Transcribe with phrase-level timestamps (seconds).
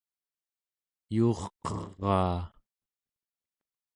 [1.15, 2.35] yuurqeraa